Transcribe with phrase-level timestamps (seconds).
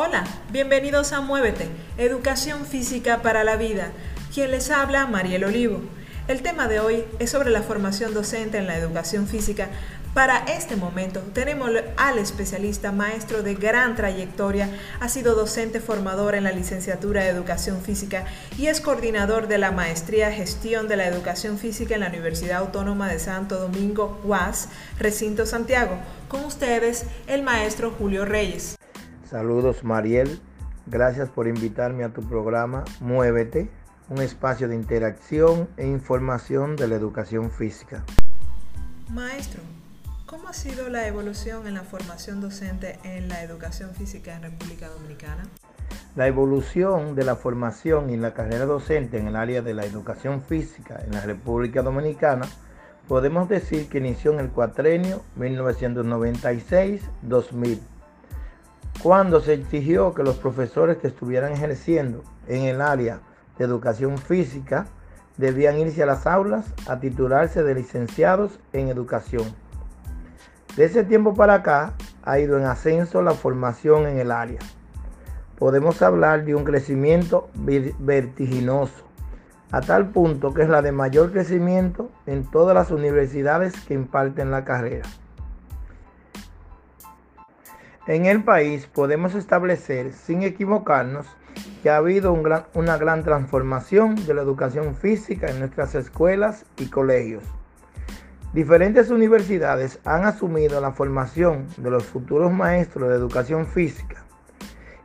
[0.00, 1.66] Hola, bienvenidos a Muévete,
[1.96, 3.90] Educación Física para la Vida.
[4.32, 5.80] Quien les habla, Mariel Olivo.
[6.28, 9.70] El tema de hoy es sobre la formación docente en la educación física.
[10.14, 16.44] Para este momento tenemos al especialista maestro de gran trayectoria, ha sido docente formador en
[16.44, 18.24] la licenciatura de Educación Física
[18.56, 23.08] y es coordinador de la maestría Gestión de la Educación Física en la Universidad Autónoma
[23.08, 24.68] de Santo Domingo, UAS,
[25.00, 25.98] Recinto Santiago.
[26.28, 28.78] Con ustedes, el maestro Julio Reyes.
[29.30, 30.40] Saludos Mariel,
[30.86, 33.68] gracias por invitarme a tu programa Muévete
[34.08, 38.04] un espacio de interacción e información de la educación física.
[39.10, 39.60] Maestro,
[40.24, 44.88] ¿cómo ha sido la evolución en la formación docente en la educación física en República
[44.88, 45.42] Dominicana?
[46.16, 50.40] La evolución de la formación y la carrera docente en el área de la educación
[50.40, 52.46] física en la República Dominicana
[53.08, 57.78] podemos decir que inició en el cuatrenio 1996-2000,
[59.02, 63.20] cuando se exigió que los profesores que estuvieran ejerciendo en el área
[63.56, 64.86] de Educación Física
[65.36, 69.44] debían irse a las aulas a titularse de licenciados en educación.
[70.76, 74.58] De ese tiempo para acá ha ido en ascenso la formación en el área.
[75.56, 79.04] Podemos hablar de un crecimiento vertiginoso,
[79.70, 84.50] a tal punto que es la de mayor crecimiento en todas las universidades que imparten
[84.50, 85.08] la carrera.
[88.08, 91.26] En el país podemos establecer, sin equivocarnos,
[91.82, 97.44] que ha habido una gran transformación de la educación física en nuestras escuelas y colegios.
[98.54, 104.24] Diferentes universidades han asumido la formación de los futuros maestros de educación física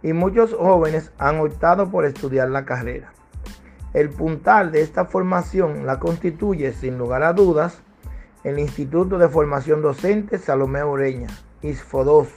[0.00, 3.12] y muchos jóvenes han optado por estudiar la carrera.
[3.94, 7.82] El puntal de esta formación la constituye sin lugar a dudas
[8.44, 11.30] el Instituto de Formación Docente Salomé Ureña,
[11.62, 12.28] ISFODOS,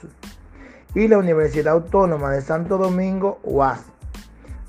[0.94, 3.80] y la Universidad Autónoma de Santo Domingo, UAS.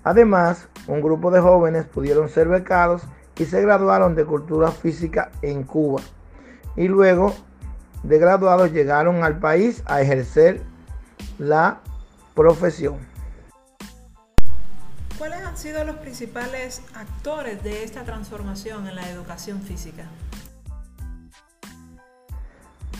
[0.03, 3.03] Además, un grupo de jóvenes pudieron ser becados
[3.38, 6.02] y se graduaron de cultura física en Cuba.
[6.75, 7.34] Y luego
[8.03, 10.62] de graduados llegaron al país a ejercer
[11.38, 11.80] la
[12.36, 12.97] profesión.
[15.18, 20.06] ¿Cuáles han sido los principales actores de esta transformación en la educación física?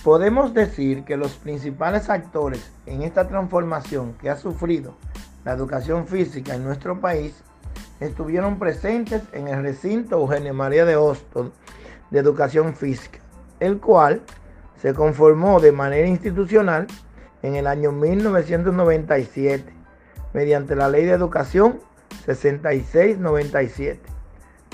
[0.07, 4.95] Podemos decir que los principales actores en esta transformación que ha sufrido
[5.44, 7.35] la educación física en nuestro país
[8.00, 11.51] estuvieron presentes en el recinto Eugenio María de Hostos
[12.09, 13.19] de Educación Física,
[13.59, 14.22] el cual
[14.81, 16.88] se conformó de manera institucional
[17.41, 19.73] en el año 1997
[20.31, 21.81] mediante la Ley de Educación
[22.25, 24.00] 6697,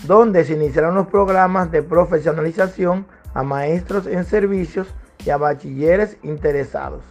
[0.04, 4.94] donde se iniciaron los programas de profesionalización a maestros en servicios
[5.26, 7.04] y a bachilleres interesados.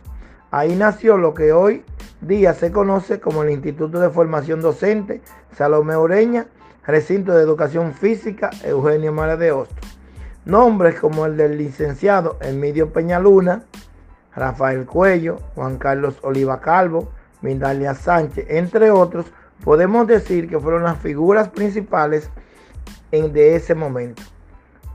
[0.50, 1.84] Ahí nació lo que hoy
[2.20, 5.22] día se conoce como el Instituto de Formación Docente
[5.56, 6.46] Salomé Oreña,
[6.86, 9.98] Recinto de Educación Física Eugenio Mara de Hostos.
[10.44, 13.62] Nombres como el del licenciado Emilio Peñaluna,
[14.34, 17.10] Rafael Cuello, Juan Carlos Oliva Calvo,
[17.42, 19.26] Mindalia Sánchez, entre otros,
[19.64, 22.28] podemos decir que fueron las figuras principales
[23.10, 24.22] en, de ese momento.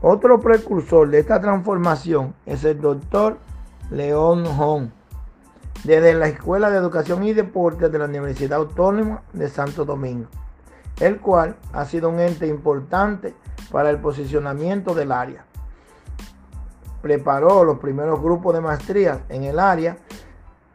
[0.00, 3.38] Otro precursor de esta transformación es el doctor
[3.90, 4.90] León Hong,
[5.82, 10.28] desde la Escuela de Educación y Deportes de la Universidad Autónoma de Santo Domingo,
[11.00, 13.34] el cual ha sido un ente importante
[13.72, 15.44] para el posicionamiento del área.
[17.02, 19.98] Preparó los primeros grupos de maestrías en el área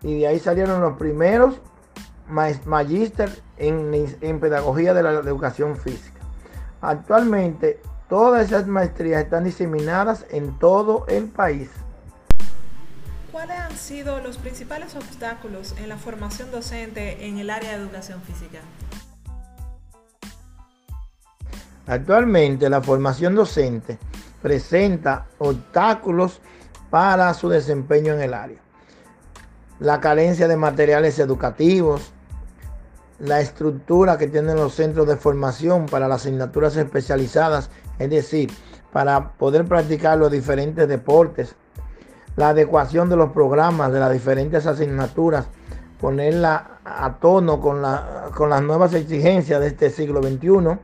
[0.01, 1.61] y de ahí salieron los primeros
[2.27, 6.19] magíster en, en pedagogía de la educación física.
[6.81, 7.79] Actualmente
[8.13, 11.71] todas esas maestrías están diseminadas en todo el país.
[13.31, 18.21] ¿Cuáles han sido los principales obstáculos en la formación docente en el área de educación
[18.21, 18.59] física?
[21.87, 23.97] Actualmente la formación docente
[24.43, 26.39] presenta obstáculos
[26.91, 28.59] para su desempeño en el área.
[29.79, 32.13] La carencia de materiales educativos,
[33.17, 37.71] la estructura que tienen los centros de formación para las asignaturas especializadas,
[38.03, 38.51] es decir,
[38.91, 41.55] para poder practicar los diferentes deportes
[42.35, 45.45] la adecuación de los programas de las diferentes asignaturas,
[45.99, 47.83] ponerla a tono con,
[48.35, 50.79] con las nuevas exigencias de este siglo XXI,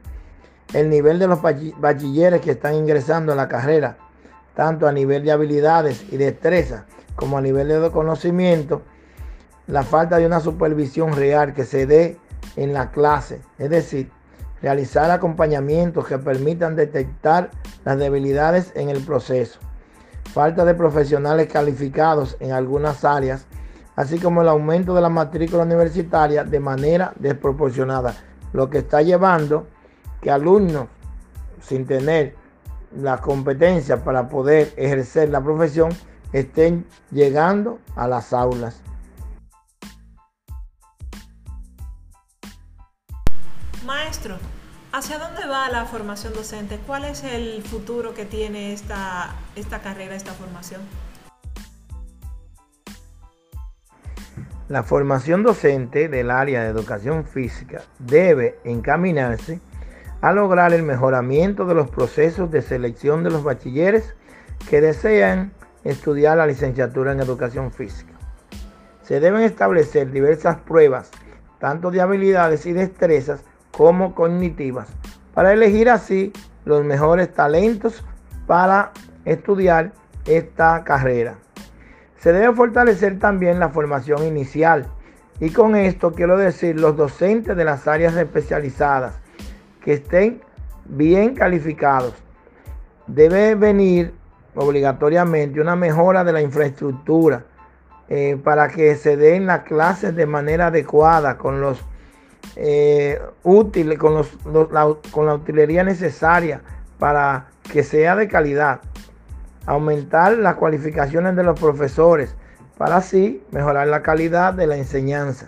[0.73, 3.97] el nivel de los bachilleres que están ingresando a la carrera,
[4.55, 6.85] tanto a nivel de habilidades y destreza
[7.15, 8.83] como a nivel de conocimiento,
[9.67, 12.17] la falta de una supervisión real que se dé
[12.55, 14.11] en la clase, es decir,
[14.61, 17.49] realizar acompañamientos que permitan detectar
[17.85, 19.59] las debilidades en el proceso
[20.29, 23.45] falta de profesionales calificados en algunas áreas,
[23.95, 28.15] así como el aumento de la matrícula universitaria de manera desproporcionada,
[28.53, 29.67] lo que está llevando
[30.21, 30.87] que alumnos
[31.61, 32.35] sin tener
[32.95, 35.89] la competencia para poder ejercer la profesión
[36.31, 38.81] estén llegando a las aulas.
[44.09, 44.37] Maestro,
[44.91, 46.79] ¿hacia dónde va la formación docente?
[46.87, 50.81] ¿Cuál es el futuro que tiene esta, esta carrera, esta formación?
[54.67, 59.61] La formación docente del área de educación física debe encaminarse
[60.21, 64.15] a lograr el mejoramiento de los procesos de selección de los bachilleres
[64.71, 65.53] que desean
[65.83, 68.13] estudiar la licenciatura en educación física.
[69.03, 71.11] Se deben establecer diversas pruebas,
[71.59, 73.43] tanto de habilidades y destrezas
[73.79, 74.89] como cognitivas,
[75.33, 76.33] para elegir así
[76.65, 78.03] los mejores talentos
[78.45, 78.91] para
[79.23, 79.93] estudiar
[80.25, 81.35] esta carrera.
[82.17, 84.87] Se debe fortalecer también la formación inicial
[85.39, 89.13] y con esto quiero decir los docentes de las áreas especializadas
[89.81, 90.41] que estén
[90.83, 92.15] bien calificados.
[93.07, 94.13] Debe venir
[94.55, 97.45] obligatoriamente una mejora de la infraestructura
[98.09, 101.81] eh, para que se den las clases de manera adecuada con los
[102.55, 104.27] eh, útiles, con, los,
[105.11, 106.61] con la utilería necesaria
[106.97, 108.81] para que sea de calidad.
[109.65, 112.35] Aumentar las cualificaciones de los profesores
[112.77, 115.45] para así mejorar la calidad de la enseñanza.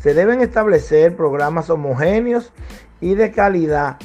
[0.00, 2.52] Se deben establecer programas homogéneos
[3.00, 3.96] y de calidad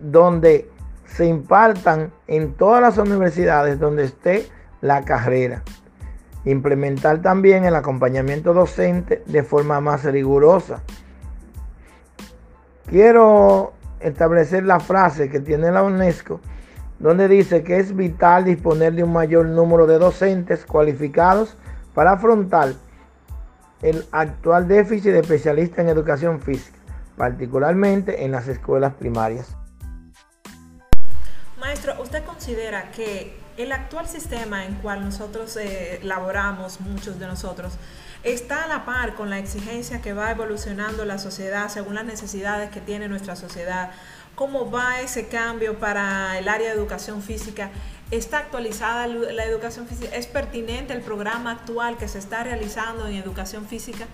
[0.00, 0.68] donde
[1.06, 4.48] se impartan en todas las universidades donde esté
[4.80, 5.62] la carrera.
[6.44, 10.82] Implementar también el acompañamiento docente de forma más rigurosa.
[12.86, 16.40] Quiero establecer la frase que tiene la UNESCO,
[16.98, 21.56] donde dice que es vital disponer de un mayor número de docentes cualificados
[21.94, 22.74] para afrontar
[23.80, 26.78] el actual déficit de especialistas en educación física,
[27.16, 29.56] particularmente en las escuelas primarias.
[31.58, 37.74] Maestro, ¿usted considera que el actual sistema en cual nosotros eh, laboramos, muchos de nosotros,
[38.22, 42.70] está a la par con la exigencia que va evolucionando la sociedad según las necesidades
[42.70, 43.90] que tiene nuestra sociedad?
[44.34, 47.70] ¿Cómo va ese cambio para el área de educación física?
[48.10, 50.16] ¿Está actualizada la educación física?
[50.16, 54.06] ¿Es pertinente el programa actual que se está realizando en educación física?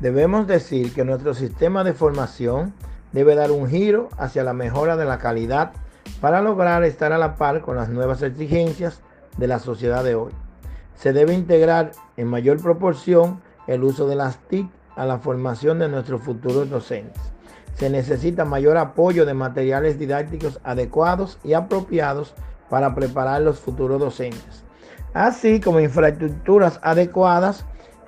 [0.00, 2.72] Debemos decir que nuestro sistema de formación
[3.12, 5.72] debe dar un giro hacia la mejora de la calidad
[6.20, 9.00] para lograr estar a la par con las nuevas exigencias
[9.36, 10.32] de la sociedad de hoy.
[10.94, 15.88] Se debe integrar en mayor proporción el uso de las TIC a la formación de
[15.88, 17.20] nuestros futuros docentes.
[17.74, 22.34] Se necesita mayor apoyo de materiales didácticos adecuados y apropiados
[22.70, 24.64] para preparar los futuros docentes,
[25.12, 27.64] así como infraestructuras adecuadas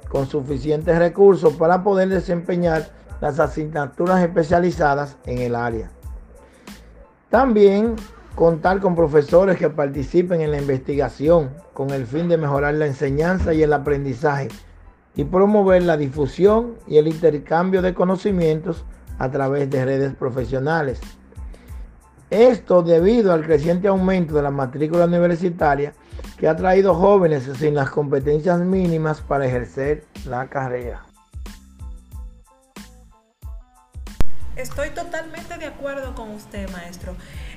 [0.09, 2.89] con suficientes recursos para poder desempeñar
[3.21, 5.91] las asignaturas especializadas en el área.
[7.31, 7.97] También
[8.37, 13.53] contar con profesores que participen en la investigación con el fin de mejorar la enseñanza
[13.53, 14.49] y el aprendizaje
[15.17, 18.85] y promover la difusión y el intercambio de conocimientos
[19.19, 21.01] a través de redes profesionales.
[22.31, 25.95] Esto debido al creciente aumento de la matrícula universitaria
[26.39, 31.07] que ha traído jóvenes sin las competencias mínimas para ejercer la carrera.
[34.57, 37.15] Estoy totalmente de acuerdo con usted, maestro.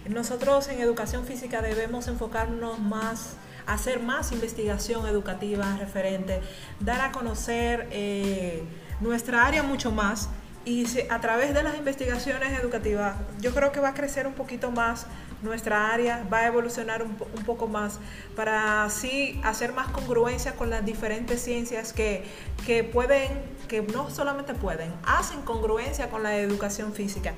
[0.09, 6.41] Nosotros en educación física debemos enfocarnos más, hacer más investigación educativa referente,
[6.81, 8.65] dar a conocer eh,
[8.99, 10.29] nuestra área mucho más
[10.69, 14.69] y a través de las investigaciones educativas yo creo que va a crecer un poquito
[14.69, 15.07] más
[15.41, 17.99] nuestra área, va a evolucionar un, un, poco más
[18.35, 22.23] para así hacer más congruencia con las diferentes ciencias que,
[22.67, 23.29] que pueden,
[23.67, 27.33] que no solamente pueden, hacen congruencia con la educación física.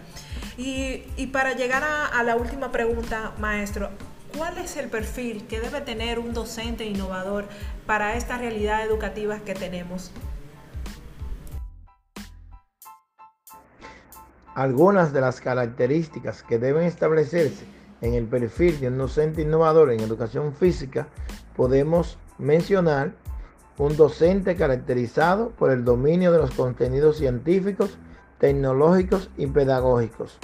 [0.57, 3.89] Y, y para llegar a, a la última pregunta, maestro,
[4.37, 7.49] ¿Cuál es el perfil que debe tener un docente innovador
[7.85, 10.13] para esta realidad educativa que tenemos?
[14.55, 17.65] Algunas de las características que deben establecerse
[18.01, 21.07] en el perfil de un docente innovador en educación física
[21.55, 23.13] podemos mencionar
[23.77, 27.97] un docente caracterizado por el dominio de los contenidos científicos,
[28.39, 30.37] tecnológicos y pedagógicos.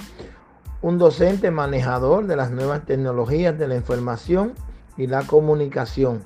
[0.80, 4.54] Un docente manejador de las nuevas tecnologías de la información
[4.96, 6.24] y la comunicación,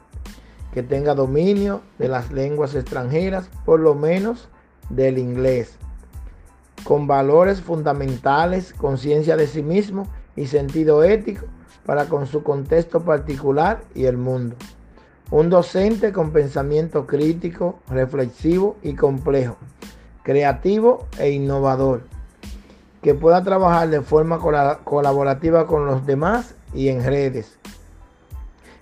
[0.73, 4.49] que tenga dominio de las lenguas extranjeras, por lo menos
[4.89, 5.79] del inglés,
[6.85, 11.47] con valores fundamentales, conciencia de sí mismo y sentido ético
[11.87, 14.57] para con su contexto particular y el mundo.
[15.31, 19.57] Un docente con pensamiento crítico, reflexivo y complejo,
[20.23, 22.03] creativo e innovador,
[23.03, 24.39] que pueda trabajar de forma
[24.85, 27.59] colaborativa con los demás y en redes,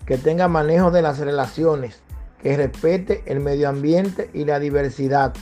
[0.07, 2.03] que tenga manejo de las relaciones,
[2.43, 5.33] que respete el medio ambiente y la diversidad,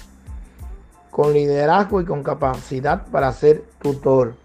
[1.19, 4.37] con liderazgo y con capacidad para ser tutor.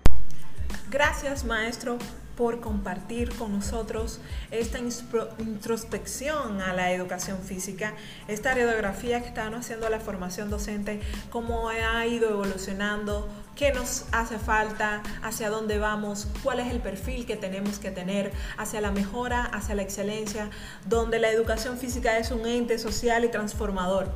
[0.89, 1.99] Gracias, maestro,
[2.35, 7.93] por compartir con nosotros esta introspección a la educación física,
[8.27, 10.99] esta radiografía que están haciendo la formación docente,
[11.29, 17.27] cómo ha ido evolucionando, qué nos hace falta, hacia dónde vamos, cuál es el perfil
[17.27, 20.49] que tenemos que tener hacia la mejora, hacia la excelencia,
[20.87, 24.09] donde la educación física es un ente social y transformador.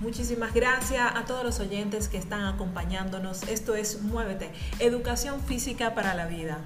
[0.00, 3.44] Muchísimas gracias a todos los oyentes que están acompañándonos.
[3.44, 6.58] Esto es Muévete, educación física para la vida.